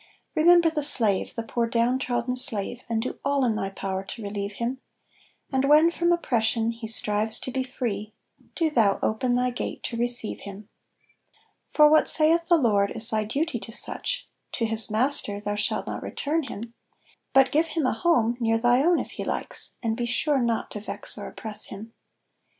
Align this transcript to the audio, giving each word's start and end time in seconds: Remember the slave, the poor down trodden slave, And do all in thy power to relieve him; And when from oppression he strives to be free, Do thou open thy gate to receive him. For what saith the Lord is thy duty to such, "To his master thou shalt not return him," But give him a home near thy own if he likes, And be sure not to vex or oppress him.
Remember 0.33 0.71
the 0.71 0.81
slave, 0.81 1.35
the 1.35 1.43
poor 1.43 1.67
down 1.67 1.99
trodden 1.99 2.35
slave, 2.35 2.81
And 2.89 3.03
do 3.03 3.19
all 3.23 3.45
in 3.45 3.55
thy 3.55 3.69
power 3.69 4.03
to 4.03 4.23
relieve 4.23 4.53
him; 4.53 4.81
And 5.51 5.69
when 5.69 5.91
from 5.91 6.11
oppression 6.11 6.71
he 6.71 6.87
strives 6.87 7.37
to 7.37 7.51
be 7.51 7.61
free, 7.61 8.11
Do 8.55 8.71
thou 8.71 8.97
open 9.03 9.35
thy 9.35 9.51
gate 9.51 9.83
to 9.83 9.97
receive 9.97 10.39
him. 10.39 10.67
For 11.69 11.87
what 11.87 12.09
saith 12.09 12.47
the 12.47 12.57
Lord 12.57 12.89
is 12.89 13.11
thy 13.11 13.25
duty 13.25 13.59
to 13.59 13.71
such, 13.71 14.27
"To 14.53 14.65
his 14.65 14.89
master 14.89 15.39
thou 15.39 15.53
shalt 15.53 15.85
not 15.85 16.01
return 16.01 16.47
him," 16.47 16.73
But 17.31 17.51
give 17.51 17.67
him 17.67 17.85
a 17.85 17.93
home 17.93 18.37
near 18.39 18.57
thy 18.57 18.79
own 18.83 18.97
if 18.99 19.11
he 19.11 19.23
likes, 19.23 19.77
And 19.83 19.95
be 19.95 20.07
sure 20.07 20.39
not 20.41 20.71
to 20.71 20.79
vex 20.79 21.15
or 21.15 21.27
oppress 21.27 21.65
him. 21.65 21.93